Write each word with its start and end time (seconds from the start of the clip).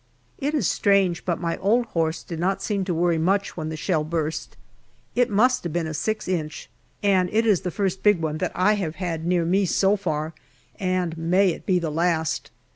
It 0.39 0.55
is 0.55 0.67
strange, 0.67 1.25
but 1.25 1.39
my 1.39 1.57
old 1.57 1.85
horse 1.93 2.23
did 2.23 2.39
not 2.39 2.63
seem 2.63 2.83
to 2.85 2.93
worry 2.95 3.19
much 3.19 3.55
when 3.55 3.69
the 3.69 3.77
shell 3.77 4.03
burst. 4.03 4.57
It 5.13 5.29
must 5.29 5.63
have 5.63 5.73
been 5.73 5.85
a 5.85 5.93
6 5.93 6.27
inch, 6.27 6.71
and 7.03 7.29
is 7.29 7.61
the 7.61 7.69
first 7.69 8.01
big 8.01 8.19
one 8.19 8.39
that 8.39 8.51
I 8.55 8.73
have 8.73 8.95
had 8.95 9.27
near 9.27 9.45
me 9.45 9.67
so 9.67 9.95
far, 9.95 10.33
and 10.79 11.15
may 11.19 11.49
it 11.49 11.67
be 11.67 11.77
the 11.77 11.91
last. 11.91 12.49